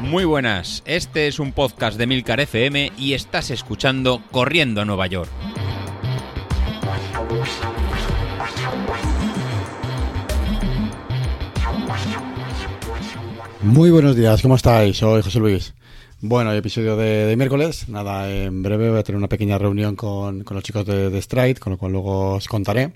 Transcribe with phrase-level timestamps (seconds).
[0.00, 5.08] Muy buenas, este es un podcast de Milcar FM y estás escuchando Corriendo a Nueva
[5.08, 5.28] York.
[13.62, 14.96] Muy buenos días, ¿cómo estáis?
[14.96, 15.74] Soy José Luis.
[16.20, 17.88] Bueno, episodio de, miércoles.
[17.88, 21.72] Nada, en breve voy a tener una pequeña reunión con, los chicos de, Stride, con
[21.72, 22.92] lo cual luego os contaré.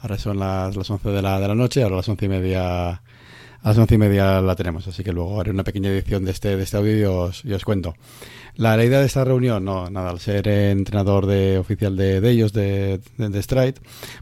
[0.00, 3.00] Ahora son las, las 11 de la, de la noche, ahora las 11 y media
[3.62, 6.30] a las once y media la tenemos, así que luego haré una pequeña edición de
[6.30, 7.94] este, de este audio y os, cuento.
[8.54, 12.52] La, idea de esta reunión, no, nada, al ser entrenador de, oficial de, de ellos,
[12.52, 13.74] de, de, Stride,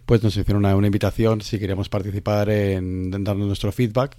[0.04, 4.16] pues nos hicieron una, una invitación si queríamos participar en, en darnos nuestro feedback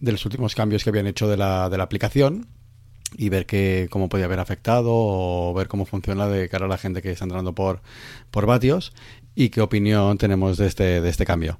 [0.00, 2.46] de los últimos cambios que habían hecho de la, de la aplicación
[3.16, 6.78] y ver que, cómo podía haber afectado o ver cómo funciona de cara a la
[6.78, 7.80] gente que está entrando por,
[8.30, 8.92] por vatios
[9.34, 11.58] y qué opinión tenemos de este, de este cambio.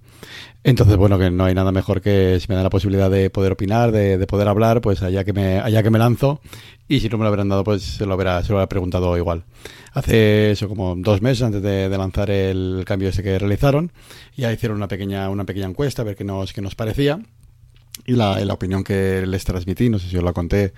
[0.65, 3.53] Entonces, bueno, que no hay nada mejor que si me da la posibilidad de poder
[3.53, 6.41] opinar, de, poder hablar, pues allá que, me, allá que me lanzo.
[6.89, 9.17] Y si no me lo habrán dado, pues se lo habrá, se lo habrá preguntado
[9.17, 9.45] igual.
[9.93, 13.93] Hace eso como dos meses antes de, lanzar el cambio ese que realizaron,
[14.37, 17.21] ya hicieron una pequeña, una pequeña encuesta a ver qué nos, qué nos parecía.
[18.07, 20.73] Y la, la opinión que les transmití, no sé si os la conté,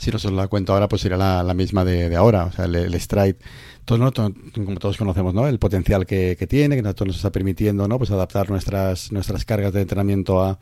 [0.00, 2.46] si no os la cuento ahora, pues sería la, la misma de, de, ahora.
[2.46, 3.36] O sea, el, el Stride
[3.84, 5.46] todos, como todos conocemos, ¿no?
[5.46, 7.98] El potencial que, tiene, que nos está permitiendo, ¿no?
[7.98, 10.58] Pues adaptar nuestras, nuestras cargas de entrenamiento a,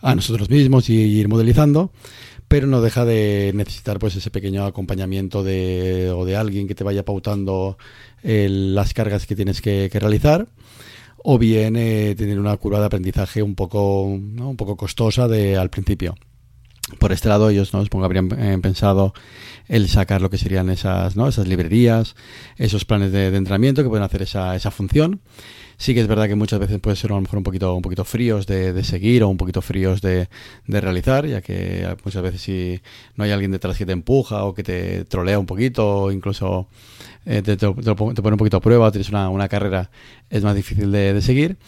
[0.00, 1.92] a nosotros mismos y ir modelizando
[2.48, 6.82] pero no deja de necesitar pues ese pequeño acompañamiento de, o de alguien que te
[6.82, 7.76] vaya pautando
[8.22, 10.48] las cargas que tienes que, realizar
[11.18, 15.68] o bien eh, tener una curva de aprendizaje un poco un poco costosa de al
[15.68, 16.14] principio
[16.98, 19.12] por este lado ellos no supongo habrían eh, pensado
[19.66, 22.16] el sacar lo que serían esas no esas librerías
[22.56, 25.20] esos planes de, entrenamiento que pueden hacer esa, esa función.
[25.80, 27.82] Sí que es verdad que muchas veces puede ser a lo mejor un poquito un
[27.82, 30.28] poquito fríos de, de seguir o un poquito fríos de,
[30.66, 32.80] de, realizar ya que muchas veces si
[33.14, 36.68] no hay alguien detrás que te empuja o que te trolea un poquito o incluso
[37.26, 39.88] eh, te, te, pone un poquito a prueba o tienes una, una carrera
[40.30, 41.58] es más difícil de seguir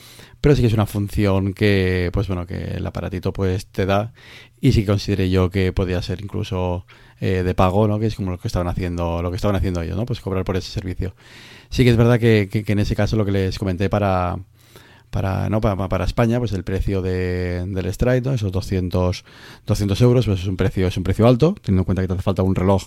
[0.41, 4.13] pero sí que es una función que pues bueno que el aparatito pues te da
[4.61, 6.87] y sí consideré yo que podía ser incluso
[7.21, 7.99] eh, de pago, ¿no?
[7.99, 10.07] Que es como lo que estaban haciendo, lo que estaban haciendo ellos, ¿no?
[10.07, 11.15] Pues cobrar por ese servicio.
[11.69, 14.39] Sí que es verdad que, que, en ese caso lo que les comenté para
[15.11, 18.33] para no para, para España pues el precio de, del Stride ¿no?
[18.33, 19.25] esos 200
[19.67, 22.15] 200 euros pues es un precio es un precio alto teniendo en cuenta que te
[22.15, 22.85] hace falta un reloj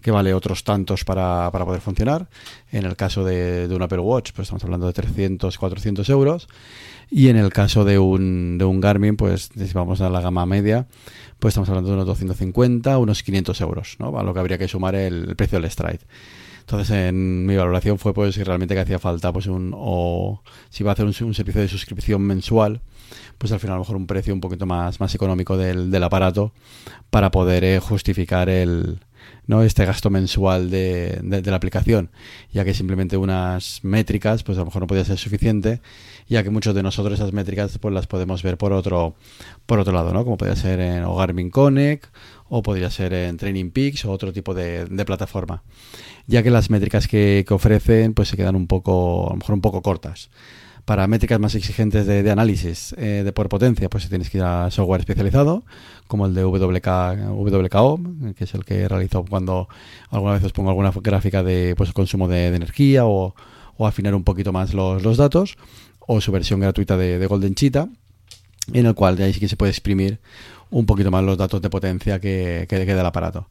[0.00, 2.28] que vale otros tantos para, para poder funcionar
[2.72, 6.48] en el caso de, de un Apple Watch pues estamos hablando de 300 400 euros
[7.10, 10.44] y en el caso de un, de un Garmin, pues si vamos a la gama
[10.44, 10.86] media,
[11.38, 14.18] pues estamos hablando de unos 250, unos 500 euros, ¿no?
[14.18, 16.00] A lo que habría que sumar el, precio del Stride.
[16.68, 20.90] Entonces, en mi valoración fue pues realmente que hacía falta pues un o si va
[20.90, 22.82] a hacer un, servicio de suscripción mensual,
[23.38, 26.04] pues al final a lo mejor un precio un poquito más, más económico del, del
[26.04, 26.52] aparato
[27.08, 28.98] para poder eh, justificar el,
[29.48, 29.62] ¿no?
[29.62, 32.10] este gasto mensual de, de, la aplicación,
[32.52, 35.80] ya que simplemente unas métricas, pues a lo mejor no podía ser suficiente,
[36.28, 39.16] ya que muchos de nosotros esas métricas pues las podemos ver por otro,
[39.66, 40.22] por otro lado, ¿no?
[40.22, 42.04] como podría ser en Garmin Connect
[42.50, 45.62] o podría ser en Training Peaks o otro tipo de, de plataforma,
[46.26, 49.54] ya que las métricas que, que ofrecen pues se quedan un poco, a lo mejor
[49.54, 50.30] un poco cortas
[50.88, 54.70] para métricas más exigentes de, análisis eh, de por potencia, pues tienes que ir a
[54.70, 55.62] software especializado,
[56.06, 58.00] como el de WK, WKO,
[58.34, 59.68] que es el que realizo cuando
[60.08, 63.34] alguna vez os pongo alguna gráfica de pues, consumo de, energía o,
[63.80, 65.58] afinar un poquito más los, datos,
[65.98, 67.86] o su versión gratuita de, Golden Cheetah,
[68.72, 70.20] en el cual de ahí sí que se puede exprimir
[70.70, 73.46] un poquito más los datos de potencia que, que, que el aparato.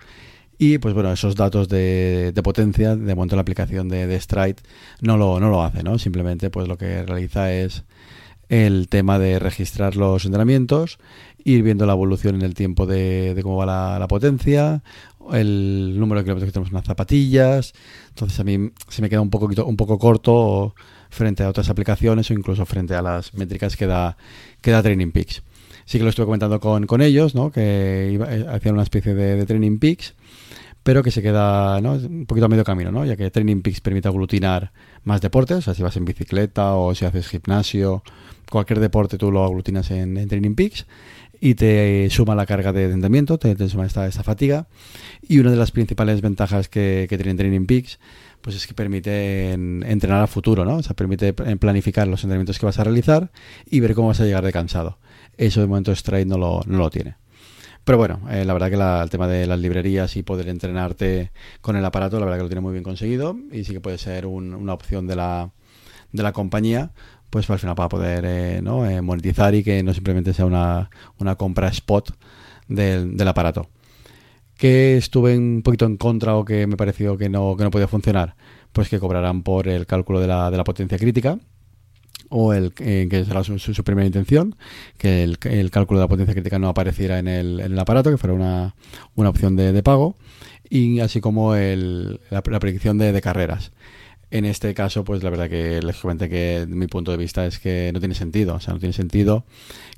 [0.59, 4.55] Y pues bueno, esos datos de, de potencia, de momento la aplicación de, de, Stride
[5.01, 5.99] no lo, no lo hace, ¿no?
[5.99, 7.83] Simplemente pues lo que realiza es
[8.49, 10.99] el tema de registrar los entrenamientos,
[11.43, 14.81] ir viendo la evolución en el tiempo de, de cómo va la, potencia,
[15.31, 17.73] el número de kilómetros que tenemos en las zapatillas.
[18.09, 20.73] Entonces a mí se me queda un poco, un poco corto
[21.09, 24.17] frente a otras aplicaciones o incluso frente a las métricas que da,
[24.61, 25.43] que da Training Peaks.
[25.85, 27.51] Sí que lo estuve comentando con, con ellos, ¿no?
[27.51, 30.15] que iba, eh, hacían una especie de Training Peaks
[30.87, 33.03] pero que se queda un poquito a medio camino, ¿no?
[33.03, 34.71] ya que Training Peaks permite aglutinar
[35.03, 38.03] más deportes, o sea, si vas en bicicleta o si haces gimnasio,
[38.49, 40.85] cualquier deporte tú lo aglutinas en, Training Peaks
[41.41, 44.67] y te suma la carga de entrenamiento, te, suma esta, fatiga.
[45.27, 47.99] Y una de las principales ventajas que, tiene Training Peaks
[48.39, 50.77] pues es que permite entrenar a futuro, ¿no?
[50.77, 53.29] O sea, permite planificar los entrenamientos que vas a realizar
[53.65, 54.99] y ver cómo vas a llegar de cansado.
[55.35, 57.17] Eso de momento Stride no lo tiene.
[57.87, 61.31] Pero bueno, eh, la verdad que el tema de las librerías y poder entrenarte
[61.61, 63.97] con el aparato, la verdad que lo tiene muy bien conseguido y sí que puede
[63.97, 65.51] ser una opción de la,
[66.11, 66.91] de la compañía
[67.29, 68.57] pues al final para poder eh.
[68.57, 72.13] Eh, monetizar y que no simplemente sea una, una compra spot
[72.67, 73.69] del, del aparato.
[74.57, 77.87] Que estuve un poquito en contra o que me pareció que no, que no podía
[77.87, 78.35] funcionar,
[78.73, 81.39] pues que cobrarán por el cálculo de la, de la potencia crítica
[82.29, 84.55] o el eh, que será su, su, primera intención,
[84.97, 88.33] que el, el, cálculo de la potencia crítica no apareciera en el, aparato, que fuera
[88.33, 88.75] una,
[89.15, 90.15] una opción de, de, pago,
[90.69, 93.71] y así como el, la, la predicción de, carreras.
[94.29, 97.59] En este caso, pues la verdad que les comenté que mi punto de vista es
[97.59, 98.55] que no tiene sentido.
[98.55, 99.45] O sea, no tiene sentido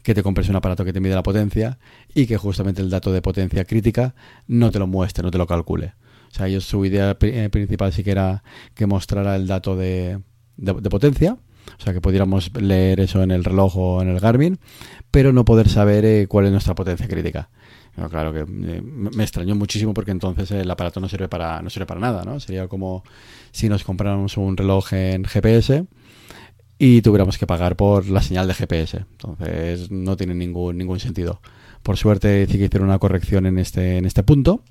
[0.03, 1.79] que te compres un aparato que te mide la potencia
[2.13, 4.13] y que justamente el dato de potencia crítica
[4.45, 5.93] no te lo muestre, no te lo calcule.
[6.31, 8.43] O sea, ellos su idea principal sí que era
[8.75, 10.19] que mostrara el dato de,
[10.57, 11.37] de potencia,
[11.77, 14.59] o sea, que pudiéramos leer eso en el reloj o en el Garmin,
[15.11, 17.49] pero no poder saber eh, cuál es nuestra potencia crítica.
[18.07, 21.85] Claro que eh, me extrañó muchísimo porque entonces el aparato no sirve para no sirve
[21.85, 22.39] para nada, ¿no?
[22.39, 23.03] Sería como
[23.51, 25.85] si nos compráramos un reloj en GPS
[26.77, 29.05] y tuviéramos que pagar por la señal de GPS.
[29.11, 31.41] Entonces no tiene ningún ningún sentido.
[31.83, 34.63] Por suerte sí que hicieron una corrección en este en este punto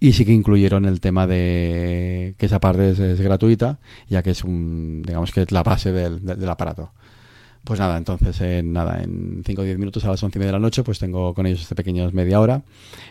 [0.00, 4.44] y sí que incluyeron el tema de que esa parte es, gratuita, ya que es
[4.44, 6.92] un, digamos que es la base del, aparato.
[7.64, 10.48] Pues nada, entonces en nada, en 5 o 10 minutos a las 11 y media
[10.48, 12.62] de la noche, pues tengo con ellos este pequeño media hora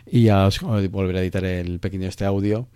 [0.05, 2.67] y ya os volveré a editar el pequeño este audio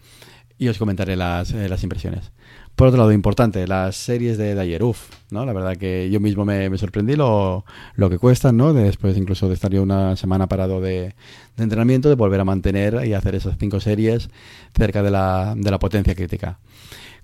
[0.57, 2.31] y os comentaré las, eh, las impresiones.
[2.75, 5.45] Por otro lado, importante, las series de, de uff, ¿no?
[5.45, 7.65] La verdad que yo mismo me, sorprendí lo,
[7.95, 8.71] lo, que cuestan, ¿no?
[8.73, 11.15] Después incluso de estar yo una semana parado de,
[11.55, 14.29] de entrenamiento, de volver a mantener y hacer esas cinco series
[14.75, 16.59] cerca de la, de la potencia crítica.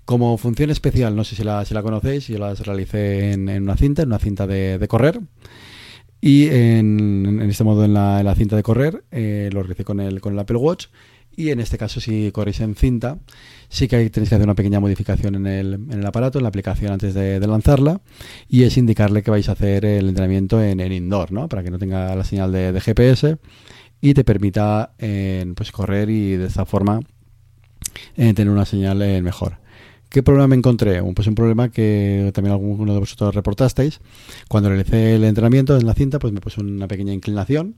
[0.04, 3.62] Como función especial, no sé si la, si la conocéis, yo las realicé en, en
[3.62, 5.20] una cinta, en una cinta de, de correr.
[6.20, 9.84] Y en, en, este modo, en la, en la cinta de correr, eh, lo realicé
[9.84, 10.86] con el, con el Apple Watch
[11.36, 13.18] y en este caso, si corréis en cinta,
[13.68, 16.48] sí que tenéis que hacer una pequeña modificación en el, en el aparato, en la
[16.48, 18.00] aplicación antes de, lanzarla,
[18.48, 21.48] y es indicarle que vais a hacer el entrenamiento en, indoor, ¿no?
[21.48, 23.38] Para que no tenga la señal de, GPS
[24.00, 24.94] y te permita
[25.56, 27.00] pues correr y de esta forma
[28.16, 29.58] eh, tener una señal eh, mejor.
[30.14, 31.02] ¿Qué problema me encontré?
[31.12, 34.00] Pues un problema que también alguno de vosotros reportasteis.
[34.46, 37.74] Cuando realicé el entrenamiento en la cinta, pues me puse una pequeña inclinación,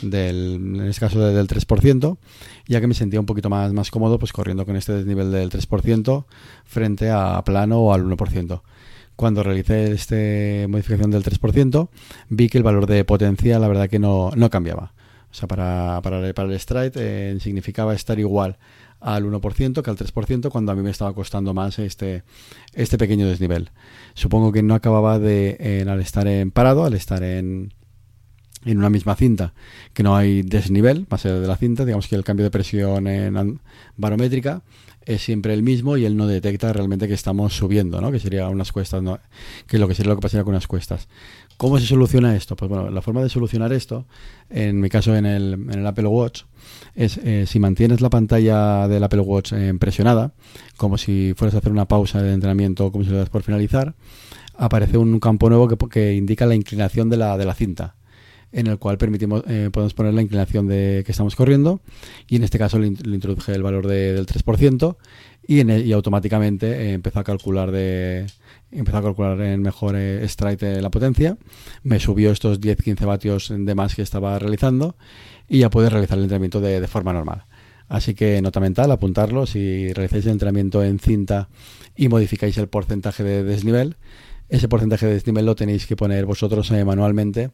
[0.00, 2.16] del, en este caso del 3%,
[2.66, 5.50] ya que me sentía un poquito más, más cómodo pues corriendo con este desnivel del
[5.50, 6.24] 3%
[6.64, 8.62] frente a plano o al 1%.
[9.14, 11.90] Cuando realicé esta modificación del 3%,
[12.30, 14.93] vi que el valor de potencia la verdad que no, no cambiaba.
[15.34, 18.56] O sea, para, para, para el stride eh, significaba estar igual
[19.00, 22.22] al 1% que al 3% cuando a mí me estaba costando más este,
[22.72, 23.70] este pequeño desnivel.
[24.14, 27.74] Supongo que no acababa de, al estar en parado, al estar en,
[28.64, 29.54] en una misma cinta,
[29.92, 33.60] que no hay desnivel más allá de la cinta, digamos que el cambio de presión
[33.96, 34.62] barométrica
[35.06, 38.10] es siempre el mismo y él no detecta realmente que estamos subiendo, ¿no?
[38.10, 39.18] que sería unas cuestas, ¿no?
[39.66, 41.08] que lo que sería lo que pasaría con unas cuestas.
[41.56, 42.56] ¿Cómo se soluciona esto?
[42.56, 44.06] Pues bueno, la forma de solucionar esto,
[44.50, 46.42] en mi caso en el, Apple Watch,
[46.94, 50.32] es eh, si mantienes la pantalla del Apple Watch eh, presionada,
[50.76, 53.94] como si fueras a hacer una pausa de entrenamiento, como si lo das por finalizar,
[54.56, 57.94] aparece un campo nuevo que, indica la inclinación de la, cinta
[58.52, 61.80] en el cual permitimos eh, podemos poner la inclinación de que estamos corriendo
[62.28, 64.96] y en este caso le, le introduje el valor de, del 3%
[65.46, 68.26] y, en el, y automáticamente eh, empezó a calcular de
[68.74, 71.36] empezó a calcular en mejor eh, strike la potencia
[71.82, 74.96] me subió estos 10-15 vatios de más que estaba realizando
[75.48, 77.44] y ya puedes realizar el entrenamiento de, forma normal
[77.86, 79.44] Así que nota mental, apuntarlo.
[79.44, 81.50] Si realizáis el entrenamiento en cinta
[81.94, 83.96] y modificáis el porcentaje de desnivel,
[84.48, 87.50] ese porcentaje de desnivel lo tenéis que poner vosotros eh, manualmente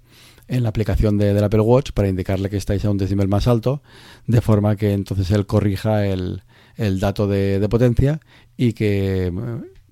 [0.48, 3.48] en la aplicación de, del Apple Watch para indicarle que estáis a un desnivel más
[3.48, 3.82] alto,
[4.26, 6.42] de forma que entonces él corrija el,
[6.76, 8.20] dato de, de, potencia
[8.56, 9.32] y que,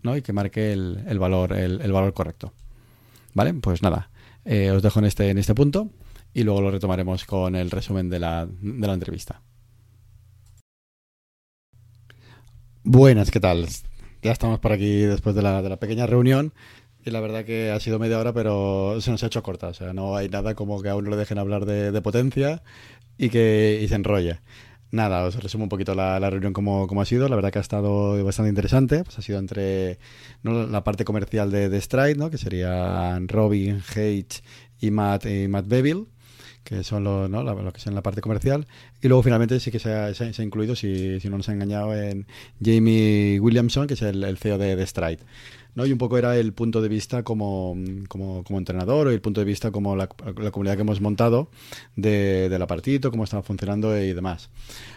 [0.02, 2.52] y que marque el, el valor, el, valor correcto.
[3.35, 3.55] ¿Vale?
[3.55, 4.11] Pues nada,
[4.45, 5.90] eh, os dejo en este, en este punto
[6.33, 9.43] y luego lo retomaremos con el resumen de la, de la entrevista.
[12.85, 13.67] Buenas, ¿qué tal?
[14.23, 16.52] Ya estamos por aquí después de la, de la pequeña reunión
[17.05, 19.69] y la verdad que ha sido media hora, pero se nos ha hecho corta.
[19.69, 22.62] O sea, no hay nada como que a uno le dejen hablar de, potencia
[23.17, 24.40] y que se enrolle.
[24.90, 27.28] Nada, os resumo un poquito la, reunión como, como, ha sido.
[27.28, 29.04] La verdad que ha estado bastante interesante.
[29.04, 29.99] Pues ha sido entre
[30.42, 32.30] la parte comercial de, de Stride, ¿no?
[32.30, 34.42] que serían Robin, Hage
[34.80, 36.07] y Matt, y Matt Beville
[36.68, 37.42] que son lo, ¿no?
[37.42, 38.66] lo, que es en la parte comercial.
[39.00, 42.26] Y luego finalmente sí que se ha, incluido, si, no nos ha engañado, en
[42.62, 45.21] Jamie Williamson, que es el, el CEO de, de Stride.
[45.78, 45.87] ¿No?
[45.87, 47.76] Y un poco era el punto de vista como,
[48.08, 51.50] como, entrenador o el punto de vista como la, la comunidad que hemos montado
[51.94, 54.50] de, del apartito, cómo estaba funcionando y demás.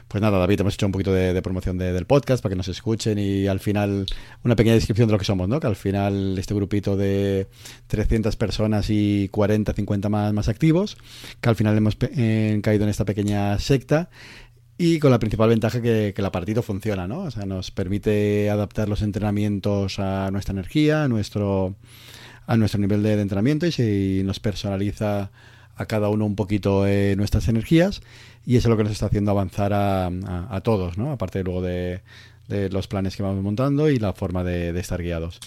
[0.07, 3.19] Pues nada, David, hemos hecho un poquito de, promoción del podcast para que nos escuchen
[3.19, 4.07] y al final
[4.43, 5.59] una pequeña descripción de lo que somos, ¿no?
[5.59, 7.47] Que al final este grupito de
[7.85, 10.97] 300 personas y 40, 50 más, más activos,
[11.39, 14.09] que al final hemos eh, caído en esta pequeña secta
[14.81, 17.19] y con la principal ventaja que, que la partido funciona, ¿no?
[17.19, 21.75] O sea, nos permite adaptar los entrenamientos a nuestra energía, a nuestro,
[22.47, 25.29] a nuestro nivel de, entrenamiento y se nos personaliza
[25.75, 28.01] a cada uno un poquito eh, nuestras energías
[28.43, 31.11] y eso es lo que nos está haciendo avanzar a, a, todos, ¿no?
[31.11, 32.01] Aparte luego de,
[32.47, 35.39] de, los planes que vamos montando y la forma de, de, estar guiados.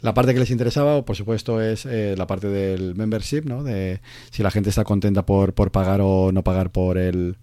[0.00, 3.62] La parte que les interesaba, por supuesto, es eh, la parte del membership, ¿no?
[3.62, 4.00] De
[4.32, 7.36] si la gente está contenta por, por pagar o no pagar por el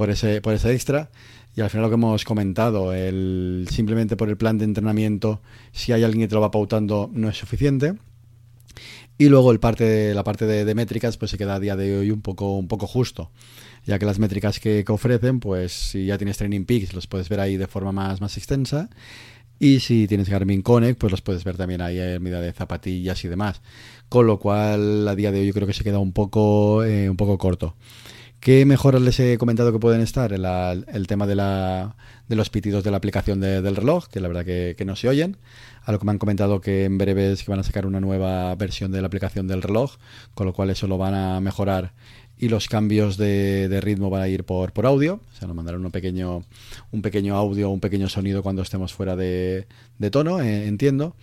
[0.00, 1.10] por ese, por ese extra.
[1.54, 5.42] Y al final lo que hemos comentado, el, simplemente por el plan de entrenamiento,
[5.72, 7.96] si hay alguien que te lo va pautando, no es suficiente.
[9.18, 12.10] Y luego el parte la parte de, métricas pues se queda a día de hoy
[12.12, 13.30] un poco, un poco justo,
[13.84, 17.40] ya que las métricas que, ofrecen, pues si ya tienes Training Peaks, los puedes ver
[17.40, 18.88] ahí de forma más, más extensa.
[19.58, 23.22] Y si tienes Garmin Connect, pues los puedes ver también ahí en medida de zapatillas
[23.22, 23.60] y demás.
[24.08, 27.10] Con lo cual, a día de hoy yo creo que se queda un poco, eh,
[27.10, 27.76] un poco corto.
[28.40, 30.32] ¿Qué mejoras les he comentado que pueden estar?
[30.32, 31.36] El, tema de,
[32.34, 35.36] los pitidos de la aplicación del reloj, que la verdad que, no se oyen.
[35.84, 38.00] A lo que me han comentado que en breve es que van a sacar una
[38.00, 39.96] nueva versión de la aplicación del reloj,
[40.32, 41.92] con lo cual eso lo van a mejorar
[42.38, 45.20] y los cambios de, ritmo van a ir por, por audio.
[45.30, 46.42] O sea, nos mandarán un pequeño,
[46.92, 49.66] un pequeño audio, un pequeño sonido cuando estemos fuera de,
[50.10, 51.14] tono, eh, entiendo.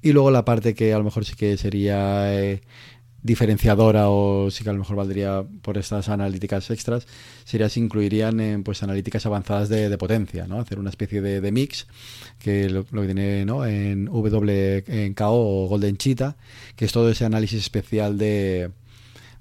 [0.00, 2.32] Y luego la parte que a lo mejor sí que sería...
[2.32, 2.62] Eh,
[3.22, 7.06] diferenciadora o sí que a lo mejor valdría por estas analíticas extras
[7.44, 11.86] sería si incluirían en pues analíticas avanzadas de, potencia no hacer una especie de, mix
[12.38, 13.64] que lo, que tiene ¿no?
[13.64, 16.36] en WKO o Golden Cheetah
[16.74, 18.70] que es todo ese análisis especial de,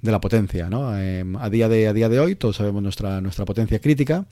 [0.01, 0.97] de la potencia ¿no?
[0.97, 4.25] Em, a día de a día de hoy todos sabemos nuestra nuestra potencia crítica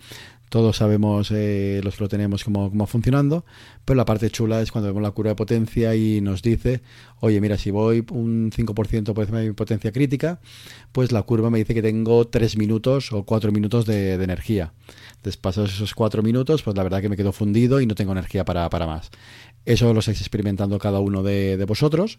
[0.50, 3.46] todos sabemos eh, los que lo tenemos cómo, cómo funcionando,
[3.86, 6.82] pero la parte chula es cuando vemos la curva de potencia y nos dice,
[7.20, 10.40] oye, mira, si voy un 5% por encima de mi potencia crítica,
[10.92, 14.74] pues la curva me dice que tengo 3 minutos o 4 minutos de, energía.
[15.24, 18.44] Después esos 4 minutos, pues la verdad que me quedo fundido y no tengo energía
[18.44, 19.12] para, para más.
[19.70, 22.18] Eso lo estáis experimentando cada uno de, vosotros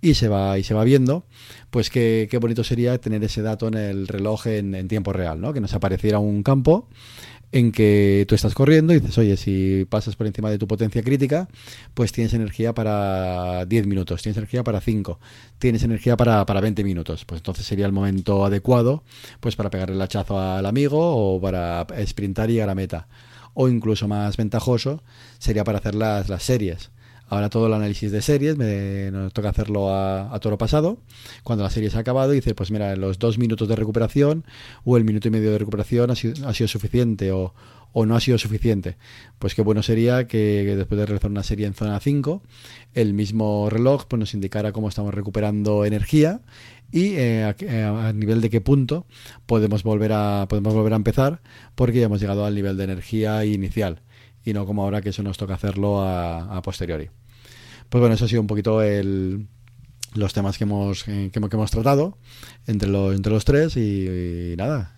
[0.00, 1.24] y se va y se va viendo,
[1.70, 5.52] pues qué, qué bonito sería tener ese dato en el reloj en, tiempo real, ¿no?
[5.52, 6.86] Que nos apareciera un campo
[7.50, 11.02] en que tú estás corriendo y dices, oye, si pasas por encima de tu potencia
[11.02, 11.48] crítica,
[11.92, 15.18] pues tienes energía para 10 minutos, tienes energía para 5,
[15.58, 17.24] tienes energía para, para 20 minutos.
[17.24, 19.02] Pues entonces sería el momento adecuado
[19.40, 23.08] pues para pegarle el hachazo al amigo o para sprintar y llegar a la meta.
[23.54, 25.02] O incluso más ventajoso
[25.38, 26.90] sería para hacer las, las series.
[27.32, 30.98] Ahora todo el análisis de series me, nos toca hacerlo a, toro pasado.
[31.42, 34.44] Cuando la serie se ha acabado, dice, pues mira, los dos minutos de recuperación
[34.84, 37.54] o el minuto y medio de recuperación ha sido, ha sido suficiente o,
[37.94, 38.98] no ha sido suficiente.
[39.38, 42.42] Pues qué bueno sería que, después de realizar una serie en zona 5,
[42.92, 46.42] el mismo reloj pues, nos indicara cómo estamos recuperando energía
[46.90, 49.06] y eh, a, nivel de qué punto
[49.46, 51.40] podemos volver a podemos volver a empezar
[51.76, 54.02] porque ya hemos llegado al nivel de energía inicial
[54.44, 57.08] y no como ahora que eso nos toca hacerlo a posteriori.
[57.92, 59.48] Pues bueno, eso ha sido un poquito el,
[60.14, 62.16] los temas que hemos, eh, que, hemos tratado
[62.66, 64.96] entre, los entre los tres y, nada,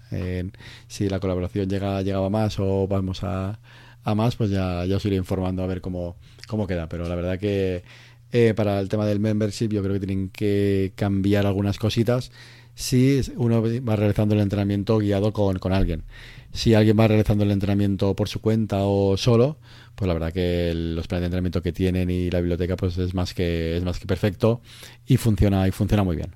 [0.87, 3.59] si la colaboración llega, llegaba más o vamos a,
[4.05, 6.15] a más, pues ya, ya os iré informando a ver cómo,
[6.47, 6.89] cómo queda.
[6.89, 7.83] Pero la verdad que
[8.31, 12.31] eh, para el tema del membership yo creo que tienen que cambiar algunas cositas
[12.75, 16.05] si uno va realizando el entrenamiento guiado con, con alguien.
[16.53, 19.59] Si alguien va realizando el entrenamiento por su cuenta o solo,
[19.95, 23.15] pues la verdad que los planes de entrenamiento que tienen y la biblioteca pues es
[23.15, 24.61] más que es más que perfecto
[25.07, 26.35] y funciona y funciona muy bien.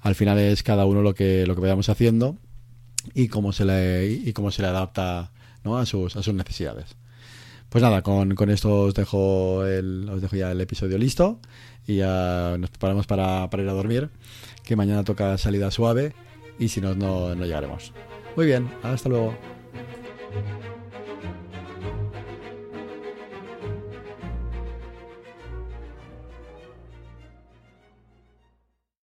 [0.00, 2.38] Al final es cada uno lo que lo que vayamos haciendo
[3.14, 5.32] y cómo se le y cómo se le adapta
[5.64, 5.78] ¿no?
[5.78, 6.96] a sus a sus necesidades.
[7.72, 11.40] Pues nada, con, con esto os dejo el, os dejo ya el episodio listo
[11.86, 14.10] y ya nos preparamos para, para ir a dormir,
[14.62, 16.12] que mañana toca salida suave
[16.58, 17.94] y si no, no, no llegaremos.
[18.36, 19.34] Muy bien, hasta luego.